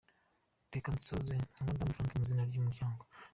Reka 0.73 0.89
nsoze 0.95 1.33
nka 1.51 1.61
Mudandi 1.65 1.95
Frank 1.95 2.11
mu 2.13 2.21
izina 2.25 2.43
ry’Umuryango. 2.49 3.01